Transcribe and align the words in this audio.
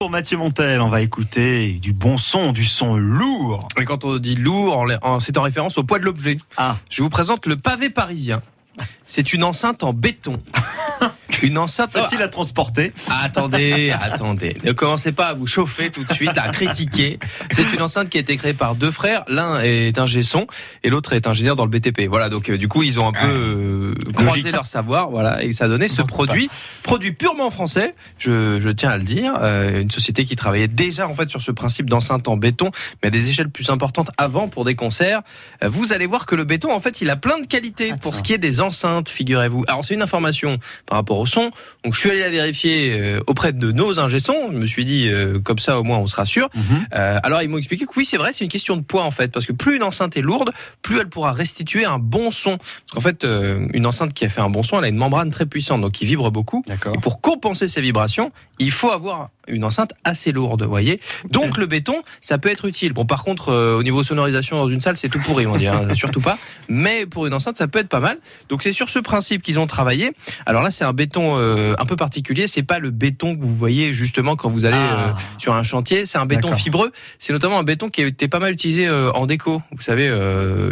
Pour 0.00 0.10
Mathieu 0.10 0.36
Montel, 0.36 0.80
on 0.80 0.88
va 0.88 1.00
écouter 1.00 1.72
du 1.72 1.92
bon 1.92 2.18
son, 2.18 2.52
du 2.52 2.64
son 2.64 2.96
lourd. 2.96 3.66
Et 3.80 3.84
quand 3.84 4.04
on 4.04 4.18
dit 4.18 4.36
lourd, 4.36 4.86
c'est 5.18 5.36
en 5.36 5.42
référence 5.42 5.76
au 5.76 5.82
poids 5.82 5.98
de 5.98 6.04
l'objet. 6.04 6.38
Ah. 6.56 6.76
Je 6.88 7.02
vous 7.02 7.08
présente 7.08 7.46
le 7.46 7.56
pavé 7.56 7.90
parisien. 7.90 8.40
C'est 9.02 9.32
une 9.32 9.42
enceinte 9.42 9.82
en 9.82 9.92
béton. 9.92 10.40
Une 11.42 11.58
enceinte 11.58 11.92
facile 11.92 12.22
à 12.22 12.28
transporter. 12.28 12.92
Attendez, 13.22 13.90
attendez. 13.90 14.56
Ne 14.64 14.72
commencez 14.72 15.12
pas 15.12 15.28
à 15.28 15.34
vous 15.34 15.46
chauffer 15.46 15.90
tout 15.90 16.04
de 16.04 16.12
suite, 16.12 16.36
à 16.36 16.48
critiquer. 16.48 17.18
C'est 17.50 17.72
une 17.72 17.82
enceinte 17.82 18.08
qui 18.08 18.18
a 18.18 18.20
été 18.20 18.36
créée 18.36 18.54
par 18.54 18.74
deux 18.74 18.90
frères. 18.90 19.24
L'un 19.28 19.60
est 19.62 19.98
ingé 19.98 20.22
son 20.22 20.46
et 20.82 20.90
l'autre 20.90 21.12
est 21.12 21.26
ingénieur 21.26 21.56
dans 21.56 21.64
le 21.64 21.70
BTP. 21.70 22.02
Voilà, 22.08 22.28
donc 22.28 22.50
euh, 22.50 22.58
du 22.58 22.68
coup, 22.68 22.82
ils 22.82 22.98
ont 23.00 23.08
un 23.08 23.12
peu 23.12 23.26
euh, 23.26 23.94
croisé 24.14 24.50
leur 24.50 24.66
savoir, 24.66 25.10
voilà, 25.10 25.42
et 25.42 25.52
ça 25.52 25.64
a 25.64 25.68
donné 25.68 25.88
ce 25.88 26.02
produit, 26.02 26.48
produit 26.82 27.12
purement 27.12 27.50
français. 27.50 27.94
Je, 28.18 28.60
je 28.60 28.68
tiens 28.68 28.90
à 28.90 28.96
le 28.96 29.04
dire, 29.04 29.34
euh, 29.40 29.80
une 29.80 29.90
société 29.90 30.24
qui 30.24 30.36
travaillait 30.36 30.68
déjà 30.68 31.08
en 31.08 31.14
fait 31.14 31.28
sur 31.28 31.42
ce 31.42 31.50
principe 31.50 31.88
d'enceinte 31.88 32.28
en 32.28 32.36
béton, 32.36 32.70
mais 33.02 33.08
à 33.08 33.10
des 33.10 33.28
échelles 33.28 33.50
plus 33.50 33.70
importantes 33.70 34.10
avant 34.18 34.48
pour 34.48 34.64
des 34.64 34.74
concerts. 34.74 35.22
Vous 35.62 35.92
allez 35.92 36.06
voir 36.06 36.26
que 36.26 36.34
le 36.34 36.44
béton, 36.44 36.72
en 36.72 36.80
fait, 36.80 37.00
il 37.00 37.10
a 37.10 37.16
plein 37.16 37.40
de 37.40 37.46
qualités 37.46 37.92
pour 38.00 38.16
ce 38.16 38.22
qui 38.22 38.32
est 38.32 38.38
des 38.38 38.60
enceintes, 38.60 39.08
figurez-vous. 39.08 39.64
Alors 39.68 39.84
c'est 39.84 39.94
une 39.94 40.02
information 40.02 40.58
par 40.86 40.98
rapport 40.98 41.18
au 41.18 41.26
son. 41.28 41.50
Donc 41.84 41.94
je 41.94 42.00
suis 42.00 42.10
allé 42.10 42.20
la 42.20 42.30
vérifier 42.30 42.96
euh, 42.98 43.20
auprès 43.26 43.52
de 43.52 43.72
nos 43.72 44.00
ingé-sons. 44.00 44.50
Je 44.52 44.58
me 44.58 44.66
suis 44.66 44.84
dit 44.84 45.08
euh, 45.08 45.38
comme 45.38 45.58
ça 45.58 45.78
au 45.78 45.84
moins 45.84 45.98
on 45.98 46.06
sera 46.06 46.26
sûr. 46.26 46.48
Mhm. 46.54 46.62
Euh, 46.94 47.18
alors 47.22 47.42
ils 47.42 47.48
m'ont 47.48 47.58
expliqué 47.58 47.86
que 47.86 47.92
oui 47.96 48.04
c'est 48.04 48.16
vrai, 48.16 48.32
c'est 48.32 48.44
une 48.44 48.50
question 48.50 48.76
de 48.76 48.82
poids 48.82 49.04
en 49.04 49.10
fait, 49.10 49.28
parce 49.28 49.46
que 49.46 49.52
plus 49.52 49.76
une 49.76 49.82
enceinte 49.82 50.16
est 50.16 50.22
lourde, 50.22 50.50
plus 50.82 50.98
elle 50.98 51.08
pourra 51.08 51.32
restituer 51.32 51.84
un 51.84 51.98
bon 51.98 52.30
son. 52.30 52.58
Parce 52.58 52.94
qu'en 52.94 53.00
fait 53.00 53.24
une 53.24 53.86
enceinte 53.86 54.12
qui 54.12 54.24
a 54.24 54.28
fait 54.28 54.40
un 54.40 54.50
bon 54.50 54.62
son, 54.62 54.78
elle 54.78 54.84
a 54.84 54.88
une 54.88 54.96
membrane 54.96 55.30
très 55.30 55.46
puissante, 55.46 55.80
donc 55.80 55.92
qui 55.92 56.04
vibre 56.04 56.30
beaucoup. 56.30 56.64
Et 56.68 56.98
pour 56.98 57.20
compenser 57.20 57.68
ces 57.68 57.80
vibrations, 57.80 58.32
il 58.58 58.70
faut 58.70 58.90
avoir 58.90 59.30
une 59.46 59.64
enceinte 59.64 59.92
assez 60.04 60.32
lourde, 60.32 60.62
vous 60.62 60.68
voyez. 60.68 61.00
Donc 61.30 61.58
le 61.58 61.66
béton, 61.66 62.02
ça 62.20 62.38
peut 62.38 62.50
être 62.50 62.64
utile. 62.64 62.92
Bon, 62.92 63.06
par 63.06 63.24
contre, 63.24 63.52
au 63.52 63.82
niveau 63.82 64.02
sonorisation 64.02 64.56
dans 64.56 64.68
une 64.68 64.80
salle, 64.80 64.96
c'est 64.96 65.08
tout 65.08 65.20
pourri, 65.20 65.46
on 65.46 65.56
dirait, 65.56 65.76
hein, 65.76 65.88
surtout 65.94 66.20
pas. 66.20 66.38
Mais 66.68 67.06
pour 67.06 67.26
une 67.26 67.34
enceinte, 67.34 67.56
ça 67.56 67.68
peut 67.68 67.78
être 67.78 67.88
pas 67.88 68.00
mal. 68.00 68.18
Donc 68.48 68.62
c'est 68.62 68.72
sur 68.72 68.90
ce 68.90 68.98
principe 68.98 69.42
qu'ils 69.42 69.58
ont 69.58 69.66
travaillé. 69.66 70.12
Alors 70.46 70.62
là, 70.62 70.70
c'est 70.70 70.84
un 70.84 70.92
béton 70.92 71.17
euh, 71.18 71.74
un 71.78 71.84
peu 71.84 71.96
particulier. 71.96 72.46
C'est 72.46 72.62
pas 72.62 72.78
le 72.78 72.90
béton 72.90 73.36
que 73.36 73.42
vous 73.42 73.54
voyez 73.54 73.94
justement 73.94 74.36
quand 74.36 74.48
vous 74.48 74.64
allez 74.64 74.76
ah. 74.78 75.08
euh, 75.08 75.12
sur 75.38 75.54
un 75.54 75.62
chantier. 75.62 76.06
C'est 76.06 76.18
un 76.18 76.26
béton 76.26 76.52
fibreux. 76.52 76.92
C'est 77.18 77.32
notamment 77.32 77.58
un 77.58 77.64
béton 77.64 77.88
qui 77.88 78.02
a 78.02 78.06
été 78.06 78.28
pas 78.28 78.38
mal 78.38 78.52
utilisé 78.52 78.86
euh, 78.86 79.10
en 79.12 79.26
déco. 79.26 79.62
Vous 79.72 79.82
savez, 79.82 80.06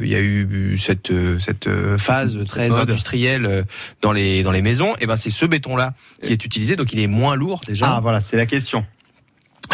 il 0.02 0.08
y 0.08 0.14
a 0.14 0.20
eu 0.20 0.78
cette 0.78 1.12
cette 1.38 1.68
phase 1.98 2.38
très 2.46 2.72
industrielle 2.72 3.64
dans 4.02 4.12
les 4.12 4.42
dans 4.42 4.52
les 4.52 4.62
maisons. 4.62 4.94
Et 5.00 5.06
ben 5.06 5.16
c'est 5.16 5.30
ce 5.30 5.46
béton 5.46 5.76
là 5.76 5.92
qui 6.22 6.32
est 6.32 6.44
utilisé. 6.44 6.76
Donc 6.76 6.92
il 6.92 7.00
est 7.00 7.06
moins 7.06 7.36
lourd 7.36 7.60
déjà. 7.66 7.96
Ah 7.96 8.00
voilà, 8.00 8.20
c'est 8.20 8.36
la 8.36 8.46
question. 8.46 8.84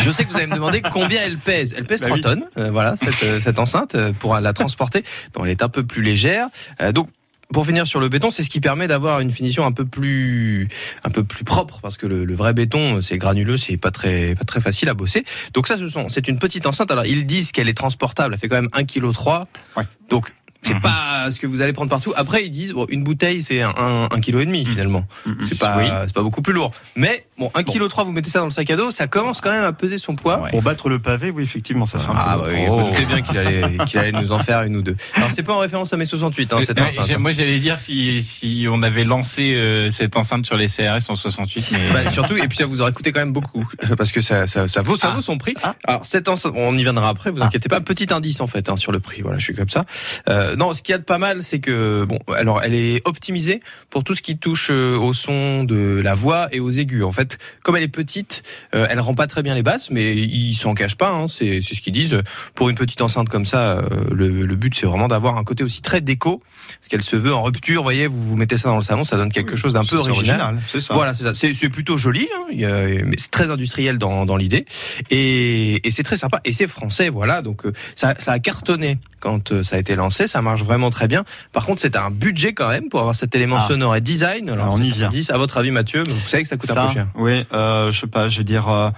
Je 0.00 0.10
sais 0.10 0.24
que 0.24 0.30
vous 0.30 0.36
allez 0.36 0.46
me 0.46 0.54
demander 0.54 0.80
combien 0.92 1.20
elle 1.24 1.36
pèse. 1.36 1.74
Elle 1.76 1.84
pèse 1.84 2.00
3 2.00 2.16
bah 2.16 2.22
tonnes, 2.22 2.70
voilà, 2.70 2.96
cette, 2.96 3.42
cette 3.42 3.58
enceinte, 3.58 3.96
pour 4.18 4.38
la 4.38 4.52
transporter. 4.52 5.04
Donc 5.34 5.44
elle 5.44 5.50
est 5.50 5.62
un 5.62 5.68
peu 5.68 5.84
plus 5.84 6.02
légère. 6.02 6.48
donc 6.94 7.08
pour 7.52 7.66
finir 7.66 7.86
sur 7.86 8.00
le 8.00 8.08
béton, 8.08 8.30
c'est 8.30 8.42
ce 8.42 8.50
qui 8.50 8.60
permet 8.60 8.88
d'avoir 8.88 9.20
une 9.20 9.30
finition 9.30 9.64
un 9.64 9.72
peu 9.72 9.84
plus, 9.84 10.68
un 11.04 11.10
peu 11.10 11.24
plus 11.24 11.44
propre, 11.44 11.80
parce 11.80 11.96
que 11.96 12.06
le, 12.06 12.34
vrai 12.34 12.54
béton, 12.54 13.00
c'est 13.00 13.18
granuleux, 13.18 13.56
c'est 13.56 13.76
pas 13.76 13.90
très, 13.90 14.34
pas 14.34 14.44
très 14.44 14.60
facile 14.60 14.88
à 14.88 14.94
bosser. 14.94 15.24
Donc 15.52 15.66
ça, 15.66 15.76
ce 15.76 15.88
sont, 15.88 16.08
c'est 16.08 16.28
une 16.28 16.38
petite 16.38 16.66
enceinte. 16.66 16.90
Alors 16.90 17.06
ils 17.06 17.26
disent 17.26 17.52
qu'elle 17.52 17.68
est 17.68 17.76
transportable, 17.76 18.34
elle 18.34 18.40
fait 18.40 18.48
quand 18.48 18.56
même 18.56 18.70
1,3 18.72 18.84
kg. 18.86 19.46
Ouais. 19.76 19.84
Donc 20.08 20.32
c'est 20.62 20.74
mhm. 20.74 20.80
pas 20.80 21.30
ce 21.30 21.40
que 21.40 21.46
vous 21.46 21.60
allez 21.60 21.72
prendre 21.72 21.90
partout. 21.90 22.12
Après, 22.16 22.44
ils 22.44 22.50
disent 22.50 22.72
bon, 22.72 22.86
une 22.88 23.02
bouteille, 23.02 23.42
c'est 23.42 23.62
un, 23.62 23.72
un, 24.10 24.20
kilo 24.20 24.40
et 24.40 24.46
demi 24.46 24.64
finalement. 24.64 25.04
Mhm. 25.26 25.36
C'est 25.40 25.58
pas, 25.58 26.06
c'est 26.06 26.14
pas 26.14 26.22
beaucoup 26.22 26.42
plus 26.42 26.52
lourd. 26.52 26.70
Mais 26.96 27.26
bon, 27.42 27.50
un 27.54 27.62
kilo 27.62 27.88
trois, 27.88 28.04
vous 28.04 28.12
mettez 28.12 28.30
ça 28.30 28.38
dans 28.40 28.46
le 28.46 28.50
sac 28.50 28.70
à 28.70 28.76
dos, 28.76 28.90
ça 28.90 29.06
commence 29.06 29.40
quand 29.40 29.50
même 29.50 29.64
à 29.64 29.72
peser 29.72 29.98
son 29.98 30.14
poids. 30.14 30.46
Pour 30.50 30.62
battre 30.62 30.88
le 30.88 30.98
pavé, 30.98 31.30
oui, 31.30 31.42
effectivement, 31.42 31.86
ça 31.86 31.98
fait 31.98 32.10
un 32.10 32.14
ah, 32.16 32.36
peu. 32.36 32.44
Ah 32.44 32.46
bah 32.46 32.52
oui, 32.52 32.66
oh. 32.70 32.84
vous 32.84 33.06
bien 33.06 33.22
qu'il 33.22 33.38
allait, 33.38 33.62
qu'il 33.86 33.98
allait 33.98 34.12
nous 34.12 34.32
en 34.32 34.38
faire 34.38 34.62
une 34.62 34.76
ou 34.76 34.82
deux. 34.82 34.96
Alors 35.14 35.30
c'est 35.30 35.42
pas 35.42 35.52
en 35.52 35.58
référence 35.58 35.92
à 35.92 35.96
mes 35.96 36.06
68, 36.06 36.52
hein, 36.52 36.58
cette 36.64 36.80
enceinte. 36.80 37.10
Hein. 37.10 37.18
Moi, 37.18 37.32
j'allais 37.32 37.58
dire 37.58 37.78
si 37.78 38.22
si 38.22 38.66
on 38.70 38.82
avait 38.82 39.04
lancé 39.04 39.54
euh, 39.54 39.90
cette 39.90 40.16
enceinte 40.16 40.46
sur 40.46 40.56
les 40.56 40.68
CRS 40.68 41.08
en 41.08 41.14
68, 41.14 41.66
mais 41.72 41.78
bah, 41.92 42.10
surtout 42.10 42.36
et 42.36 42.48
puis 42.48 42.56
ça 42.56 42.66
vous 42.66 42.80
aurait 42.80 42.92
coûté 42.92 43.12
quand 43.12 43.20
même 43.20 43.32
beaucoup 43.32 43.68
parce 43.98 44.12
que 44.12 44.20
ça 44.20 44.46
ça, 44.46 44.68
ça 44.68 44.82
vaut 44.82 44.96
ça 44.96 45.08
ah. 45.10 45.14
vaut 45.14 45.20
son 45.20 45.38
prix. 45.38 45.54
Ah. 45.62 45.74
Alors 45.84 46.06
cette 46.06 46.28
enceinte, 46.28 46.54
on 46.56 46.76
y 46.76 46.82
viendra 46.82 47.08
après, 47.08 47.30
vous 47.30 47.42
inquiétez 47.42 47.68
pas. 47.68 47.80
Petit 47.80 48.12
indice 48.12 48.40
en 48.40 48.46
fait 48.46 48.68
hein, 48.68 48.76
sur 48.76 48.92
le 48.92 49.00
prix. 49.00 49.22
Voilà, 49.22 49.38
je 49.38 49.44
suis 49.44 49.54
comme 49.54 49.68
ça. 49.68 49.84
Euh, 50.28 50.56
non, 50.56 50.74
ce 50.74 50.82
qu'il 50.82 50.92
y 50.92 50.96
a 50.96 50.98
de 50.98 51.04
pas 51.04 51.18
mal 51.18 51.42
c'est 51.42 51.58
que 51.58 52.04
bon, 52.04 52.18
alors 52.34 52.62
elle 52.62 52.74
est 52.74 53.06
optimisée 53.06 53.60
pour 53.90 54.04
tout 54.04 54.14
ce 54.14 54.22
qui 54.22 54.38
touche 54.38 54.68
euh, 54.70 54.96
au 54.96 55.12
son 55.12 55.64
de 55.64 56.00
la 56.02 56.14
voix 56.14 56.48
et 56.52 56.60
aux 56.60 56.70
aigus. 56.70 57.04
En 57.04 57.12
fait, 57.12 57.31
comme 57.62 57.76
elle 57.76 57.82
est 57.82 57.88
petite, 57.88 58.42
euh, 58.74 58.86
elle 58.90 59.00
rend 59.00 59.14
pas 59.14 59.26
très 59.26 59.42
bien 59.42 59.54
les 59.54 59.62
basses, 59.62 59.90
mais 59.90 60.14
ils 60.14 60.54
s'en 60.54 60.74
cachent 60.74 60.96
pas. 60.96 61.10
Hein, 61.10 61.28
c'est 61.28 61.60
ce 61.60 61.80
qu'ils 61.80 61.92
disent. 61.92 62.20
Pour 62.54 62.68
une 62.68 62.76
petite 62.76 63.00
enceinte 63.00 63.28
comme 63.28 63.46
ça, 63.46 63.78
euh, 63.78 63.82
le, 64.10 64.56
but 64.56 64.74
c'est 64.74 64.86
vraiment 64.86 65.08
d'avoir 65.08 65.38
un 65.38 65.44
côté 65.44 65.64
aussi 65.64 65.82
très 65.82 66.00
déco, 66.00 66.42
parce 66.78 66.88
qu'elle 66.88 67.02
se 67.02 67.16
veut 67.16 67.34
en 67.34 67.42
rupture. 67.42 67.82
Vous 67.82 67.86
voyez, 67.86 68.06
vous, 68.06 68.22
vous 68.22 68.36
mettez 68.36 68.56
ça 68.56 68.68
dans 68.68 68.76
le 68.76 68.82
salon, 68.82 69.04
ça 69.04 69.16
donne 69.16 69.32
quelque 69.32 69.56
chose 69.56 69.72
d'un 69.72 69.84
peu 69.84 69.96
original. 69.96 70.58
Voilà, 70.90 71.14
c'est 71.14 71.68
plutôt 71.68 71.96
joli, 71.96 72.28
hein, 72.34 73.02
mais 73.04 73.16
c'est 73.18 73.30
très 73.30 73.50
industriel 73.50 73.98
dans, 73.98 74.26
dans 74.26 74.36
l'idée, 74.36 74.66
et, 75.10 75.86
et 75.86 75.90
c'est 75.90 76.02
très 76.02 76.16
sympa. 76.16 76.40
Et 76.44 76.52
c'est 76.52 76.66
français, 76.66 77.08
voilà. 77.08 77.42
Donc 77.42 77.62
ça, 77.94 78.14
ça 78.18 78.32
a 78.32 78.38
cartonné 78.38 78.98
quand 79.20 79.62
ça 79.62 79.76
a 79.76 79.78
été 79.78 79.96
lancé. 79.96 80.26
Ça 80.26 80.42
marche 80.42 80.62
vraiment 80.62 80.90
très 80.90 81.08
bien. 81.08 81.24
Par 81.52 81.64
contre, 81.64 81.80
c'est 81.80 81.96
un 81.96 82.10
budget 82.10 82.52
quand 82.52 82.68
même 82.68 82.88
pour 82.88 83.00
avoir 83.00 83.14
cet 83.14 83.34
élément 83.34 83.58
ah. 83.58 83.66
sonore 83.66 83.96
et 83.96 84.00
design. 84.00 84.50
Alors, 84.50 84.74
on 84.74 84.82
y 84.82 84.90
vient. 84.90 85.10
à 85.28 85.38
votre 85.38 85.56
avis, 85.56 85.70
Mathieu, 85.70 86.02
vous 86.06 86.28
savez 86.28 86.42
que 86.42 86.48
ça 86.48 86.56
coûte 86.56 86.70
un 86.70 86.86
peu 86.86 86.92
cher. 86.92 87.06
Oui, 87.14 87.44
euh, 87.52 87.92
je 87.92 88.00
sais 88.00 88.06
pas, 88.06 88.28
je 88.28 88.38
vais 88.38 88.44
dire 88.44 88.92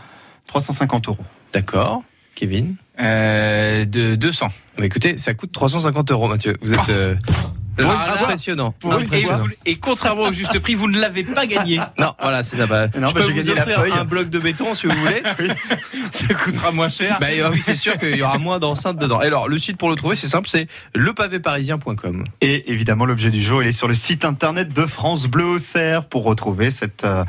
350 0.46 1.08
euh, 1.08 1.12
euros. 1.12 1.24
D'accord. 1.52 2.02
Kevin? 2.34 2.76
Euh, 3.00 3.84
De 3.84 4.14
200. 4.14 4.48
Mais 4.78 4.86
écoutez, 4.86 5.18
ça 5.18 5.34
coûte 5.34 5.52
350 5.52 6.10
euros, 6.10 6.28
Mathieu. 6.28 6.56
Vous 6.60 6.72
êtes. 6.74 6.80
Euh, 7.80 7.84
impressionnant. 8.22 8.74
Et, 9.66 9.76
contrairement 9.76 10.22
au 10.22 10.32
juste 10.32 10.58
prix, 10.60 10.74
vous 10.74 10.88
ne 10.88 11.00
l'avez 11.00 11.24
pas 11.24 11.46
gagné. 11.46 11.80
Non, 11.98 12.12
voilà, 12.20 12.42
c'est 12.42 12.56
ça. 12.56 12.66
Bah, 12.66 12.88
non, 12.98 13.08
je 13.08 13.14
bah, 13.14 13.20
peux 13.20 13.32
vous 13.32 13.50
offrir 13.50 13.96
un 14.00 14.04
bloc 14.04 14.28
de 14.28 14.38
béton 14.38 14.74
si 14.74 14.86
vous 14.86 14.96
voulez. 14.96 15.22
Ça 16.10 16.26
coûtera 16.34 16.72
moins 16.72 16.88
cher. 16.88 17.18
Bah, 17.20 17.28
oui, 17.52 17.60
c'est 17.60 17.76
sûr 17.76 17.96
qu'il 17.98 18.16
y 18.16 18.22
aura 18.22 18.38
moins 18.38 18.58
d'enceintes 18.58 18.98
dedans. 18.98 19.22
Et 19.22 19.26
alors, 19.26 19.48
le 19.48 19.58
site 19.58 19.76
pour 19.76 19.90
le 19.90 19.96
trouver, 19.96 20.16
c'est 20.16 20.28
simple, 20.28 20.48
c'est 20.48 20.66
lepavéparisien.com. 20.94 22.24
Et 22.40 22.72
évidemment, 22.72 23.04
l'objet 23.04 23.30
du 23.30 23.42
jour, 23.42 23.62
il 23.62 23.68
est 23.68 23.72
sur 23.72 23.88
le 23.88 23.94
site 23.94 24.24
internet 24.24 24.72
de 24.72 24.86
France 24.86 25.26
Bleu 25.26 25.44
Auxerre 25.44 26.04
pour 26.06 26.24
retrouver 26.24 26.70
cette, 26.70 27.04
euh, 27.04 27.24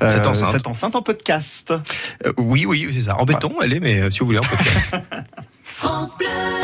cette, 0.00 0.26
enceinte. 0.26 0.52
cette, 0.52 0.66
enceinte. 0.66 0.96
en 0.96 1.02
podcast. 1.02 1.72
Euh, 2.26 2.32
oui, 2.36 2.66
oui, 2.66 2.88
c'est 2.92 3.02
ça. 3.02 3.18
En 3.18 3.24
béton, 3.24 3.54
elle 3.62 3.72
est, 3.72 3.80
mais 3.80 4.00
euh, 4.00 4.10
si 4.10 4.20
vous 4.20 4.26
voulez, 4.26 4.38
en 4.38 4.42
podcast. 4.42 4.94
France 5.62 6.16
Bleu. 6.18 6.28